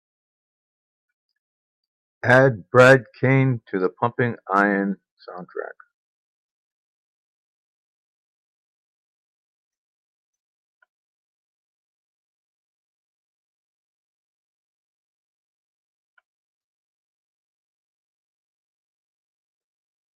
[2.25, 4.97] Add brad kane to the Pumping Iron
[5.29, 5.75] soundtrack.